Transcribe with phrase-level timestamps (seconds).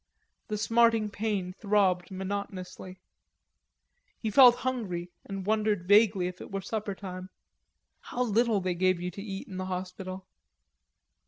[0.47, 2.99] The smarting pain throbbed monotonously.
[4.17, 7.29] He felt hungry and wondered vaguely if it were supper time.
[7.99, 10.25] How little they gave you to eat in the hospital!